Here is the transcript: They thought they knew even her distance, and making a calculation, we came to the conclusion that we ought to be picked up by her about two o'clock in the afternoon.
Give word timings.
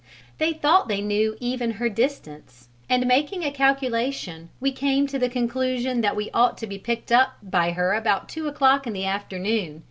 They 0.39 0.53
thought 0.53 0.87
they 0.87 0.99
knew 0.99 1.37
even 1.39 1.73
her 1.73 1.87
distance, 1.87 2.69
and 2.89 3.05
making 3.05 3.43
a 3.43 3.51
calculation, 3.51 4.49
we 4.59 4.71
came 4.71 5.05
to 5.05 5.19
the 5.19 5.29
conclusion 5.29 6.01
that 6.01 6.15
we 6.15 6.31
ought 6.33 6.57
to 6.57 6.65
be 6.65 6.79
picked 6.79 7.11
up 7.11 7.37
by 7.43 7.73
her 7.73 7.93
about 7.93 8.27
two 8.27 8.47
o'clock 8.47 8.87
in 8.87 8.93
the 8.93 9.05
afternoon. 9.05 9.79